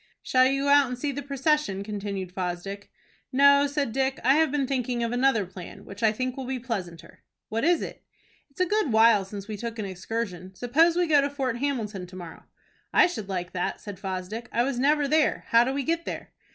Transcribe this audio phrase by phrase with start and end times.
[0.23, 2.89] "Shall you go out and see the procession?" continued Fosdick.
[3.31, 6.57] "No," said Dick; "I have been thinking of another plan, which I think will be
[6.57, 8.03] pleasanter." "What is it?"
[8.49, 10.55] "It's a good while since we took an excursion.
[10.55, 12.45] Suppose we go to Fort Hamilton to morrow."
[12.91, 14.49] "I should like that," said Fosdick.
[14.51, 15.43] "I was never there.
[15.49, 16.31] How do we get there?"